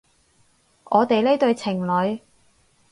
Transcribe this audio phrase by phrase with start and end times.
[0.85, 2.21] 我哋呢對情侣